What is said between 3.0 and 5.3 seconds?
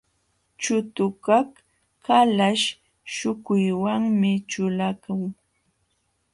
śhukuywanmi ćhulakun.